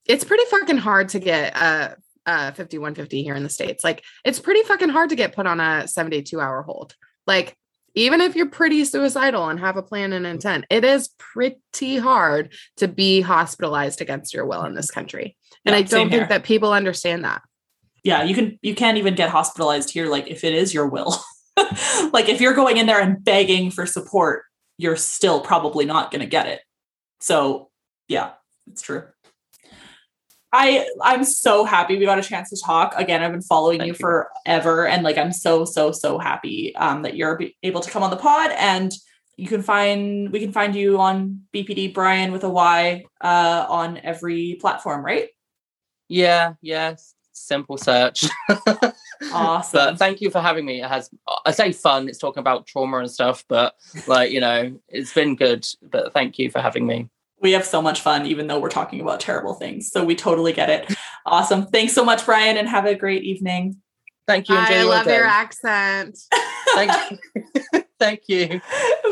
it's 0.05 0.23
pretty 0.23 0.45
fucking 0.45 0.77
hard 0.77 1.09
to 1.09 1.19
get 1.19 1.57
a 1.57 1.97
uh 2.25 2.51
5150 2.51 3.23
here 3.23 3.35
in 3.35 3.43
the 3.43 3.49
states. 3.49 3.83
Like 3.83 4.03
it's 4.23 4.39
pretty 4.39 4.63
fucking 4.63 4.89
hard 4.89 5.09
to 5.09 5.15
get 5.15 5.35
put 5.35 5.47
on 5.47 5.59
a 5.59 5.87
72 5.87 6.39
hour 6.39 6.61
hold. 6.63 6.95
Like 7.27 7.55
even 7.93 8.19
if 8.19 8.35
you're 8.35 8.49
pretty 8.49 8.83
suicidal 8.83 9.47
and 9.47 9.59
have 9.59 9.77
a 9.77 9.83
plan 9.83 10.11
and 10.13 10.25
intent 10.25 10.65
it 10.69 10.83
is 10.83 11.09
pretty 11.17 11.97
hard 11.97 12.53
to 12.77 12.87
be 12.87 13.21
hospitalized 13.21 14.01
against 14.01 14.33
your 14.33 14.45
will 14.45 14.63
in 14.63 14.73
this 14.73 14.91
country. 14.91 15.35
And 15.65 15.73
yeah, 15.73 15.79
i 15.79 15.81
don't 15.83 16.09
think 16.09 16.29
that 16.29 16.43
people 16.43 16.73
understand 16.73 17.23
that. 17.23 17.41
Yeah 18.03 18.23
you 18.23 18.35
can 18.35 18.59
you 18.61 18.75
can't 18.75 18.97
even 18.97 19.15
get 19.15 19.29
hospitalized 19.29 19.91
here 19.91 20.07
like 20.07 20.27
if 20.27 20.43
it 20.43 20.53
is 20.53 20.73
your 20.73 20.87
will. 20.87 21.15
Like 22.11 22.27
if 22.27 22.41
you're 22.41 22.53
going 22.53 22.75
in 22.75 22.85
there 22.85 22.99
and 22.99 23.23
begging 23.23 23.71
for 23.71 23.85
support 23.85 24.43
you're 24.77 24.97
still 24.97 25.39
probably 25.39 25.85
not 25.85 26.11
going 26.11 26.19
to 26.19 26.27
get 26.27 26.47
it. 26.47 26.61
So 27.21 27.69
yeah 28.09 28.31
it's 28.67 28.81
true 28.81 29.03
I 30.55 30.87
I'm 31.01 31.25
so 31.25 31.65
happy 31.65 31.97
we 31.97 32.05
got 32.05 32.17
a 32.17 32.23
chance 32.23 32.49
to 32.49 32.61
talk. 32.63 32.93
Again, 32.95 33.21
I've 33.21 33.31
been 33.33 33.41
following 33.41 33.81
you, 33.81 33.87
you, 33.87 33.93
forever, 33.93 34.87
and 34.87 35.03
like 35.03 35.17
I'm 35.17 35.33
so 35.33 35.65
so 35.65 35.91
so 35.91 36.17
happy 36.17 36.73
um, 36.77 37.01
that 37.01 37.15
you're 37.15 37.39
able 37.61 37.81
to 37.81 37.91
come 37.91 38.03
on 38.03 38.09
the 38.09 38.15
pod. 38.15 38.51
And 38.51 38.93
you 39.35 39.47
can 39.47 39.61
find 39.61 40.31
we 40.31 40.39
can 40.39 40.53
find 40.53 40.73
you 40.73 40.99
on 40.99 41.41
BPD 41.53 41.93
Brian 41.93 42.31
with 42.31 42.45
a 42.45 42.49
Y 42.49 43.03
uh, 43.19 43.65
on 43.67 43.97
every 43.97 44.57
platform, 44.61 45.03
right? 45.03 45.27
Yeah, 46.07 46.53
yeah. 46.61 46.95
Simple 47.33 47.77
search. 47.77 48.23
awesome. 49.33 49.77
But 49.77 49.99
thank 49.99 50.21
you 50.21 50.29
for 50.29 50.39
having 50.39 50.65
me. 50.65 50.81
It 50.81 50.87
has 50.87 51.09
I 51.45 51.51
say 51.51 51.73
fun. 51.73 52.07
It's 52.07 52.17
talking 52.17 52.39
about 52.39 52.65
trauma 52.65 52.99
and 52.99 53.11
stuff, 53.11 53.43
but 53.49 53.75
like 54.07 54.31
you 54.31 54.39
know, 54.39 54.79
it's 54.87 55.13
been 55.13 55.35
good. 55.35 55.67
But 55.81 56.13
thank 56.13 56.39
you 56.39 56.49
for 56.49 56.61
having 56.61 56.87
me 56.87 57.09
we 57.41 57.51
have 57.51 57.65
so 57.65 57.81
much 57.81 58.01
fun, 58.01 58.25
even 58.25 58.47
though 58.47 58.59
we're 58.59 58.69
talking 58.69 59.01
about 59.01 59.19
terrible 59.19 59.53
things. 59.53 59.91
So 59.91 60.03
we 60.03 60.15
totally 60.15 60.53
get 60.53 60.69
it. 60.69 60.95
Awesome. 61.25 61.67
Thanks 61.67 61.93
so 61.93 62.03
much, 62.03 62.25
Brian, 62.25 62.57
and 62.57 62.67
have 62.67 62.85
a 62.85 62.95
great 62.95 63.23
evening. 63.23 63.81
Thank 64.27 64.49
you. 64.49 64.57
Enjoy 64.57 64.73
I 64.73 64.83
love 64.83 65.05
your 65.05 65.25
accent. 65.25 66.17
Thank 66.73 66.91
you. 67.11 67.83
Thank 67.99 68.21
you. 68.27 68.61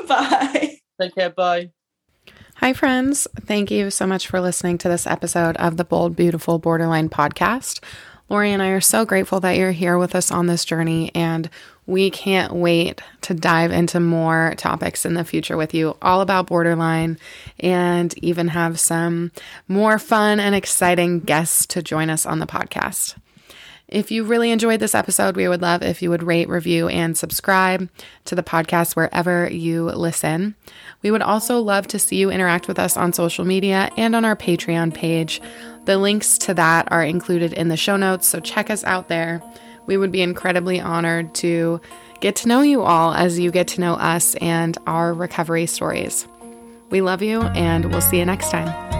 Bye. 0.07 0.77
Take 0.99 1.15
care. 1.15 1.29
Bye. 1.29 1.71
Hi, 2.57 2.73
friends. 2.73 3.27
Thank 3.41 3.71
you 3.71 3.91
so 3.91 4.07
much 4.07 4.27
for 4.27 4.39
listening 4.39 4.77
to 4.79 4.89
this 4.89 5.05
episode 5.05 5.57
of 5.57 5.77
the 5.77 5.83
Bold, 5.83 6.15
Beautiful 6.15 6.59
Borderline 6.59 7.09
podcast. 7.09 7.83
Lori 8.29 8.51
and 8.51 8.61
I 8.61 8.69
are 8.69 8.81
so 8.81 9.05
grateful 9.05 9.39
that 9.41 9.57
you're 9.57 9.71
here 9.71 9.97
with 9.97 10.15
us 10.15 10.31
on 10.31 10.47
this 10.47 10.65
journey, 10.65 11.11
and 11.13 11.49
we 11.85 12.09
can't 12.09 12.53
wait 12.53 13.01
to 13.21 13.33
dive 13.33 13.71
into 13.71 13.99
more 13.99 14.53
topics 14.57 15.05
in 15.05 15.13
the 15.13 15.25
future 15.25 15.57
with 15.57 15.73
you, 15.73 15.97
all 16.01 16.21
about 16.21 16.47
borderline, 16.47 17.17
and 17.59 18.17
even 18.23 18.49
have 18.49 18.79
some 18.79 19.31
more 19.67 19.99
fun 19.99 20.39
and 20.39 20.55
exciting 20.55 21.19
guests 21.19 21.65
to 21.67 21.81
join 21.81 22.09
us 22.09 22.25
on 22.25 22.39
the 22.39 22.47
podcast. 22.47 23.15
If 23.93 24.09
you 24.09 24.23
really 24.23 24.49
enjoyed 24.49 24.79
this 24.79 24.95
episode, 24.95 25.35
we 25.35 25.47
would 25.47 25.61
love 25.61 25.83
if 25.83 26.01
you 26.01 26.09
would 26.09 26.23
rate, 26.23 26.49
review, 26.49 26.87
and 26.87 27.15
subscribe 27.15 27.89
to 28.25 28.33
the 28.33 28.41
podcast 28.41 28.95
wherever 28.95 29.47
you 29.51 29.83
listen. 29.83 30.55
We 31.03 31.11
would 31.11 31.21
also 31.21 31.59
love 31.59 31.85
to 31.87 31.99
see 31.99 32.15
you 32.15 32.31
interact 32.31 32.67
with 32.67 32.79
us 32.79 32.97
on 32.97 33.13
social 33.13 33.45
media 33.45 33.91
and 33.95 34.15
on 34.15 34.25
our 34.25 34.35
Patreon 34.35 34.95
page. 34.95 35.41
The 35.85 35.97
links 35.97 36.39
to 36.39 36.55
that 36.55 36.91
are 36.91 37.03
included 37.03 37.53
in 37.53 37.67
the 37.67 37.77
show 37.77 37.95
notes, 37.95 38.25
so 38.25 38.39
check 38.39 38.71
us 38.71 38.83
out 38.83 39.09
there. 39.09 39.43
We 39.85 39.97
would 39.97 40.11
be 40.11 40.21
incredibly 40.21 40.79
honored 40.79 41.33
to 41.35 41.81
get 42.21 42.37
to 42.37 42.47
know 42.47 42.61
you 42.61 42.83
all 42.83 43.13
as 43.13 43.39
you 43.39 43.51
get 43.51 43.67
to 43.69 43.81
know 43.81 43.93
us 43.93 44.35
and 44.35 44.77
our 44.87 45.13
recovery 45.13 45.65
stories. 45.65 46.27
We 46.89 47.01
love 47.01 47.21
you, 47.21 47.41
and 47.41 47.85
we'll 47.91 48.01
see 48.01 48.19
you 48.19 48.25
next 48.25 48.51
time. 48.51 48.92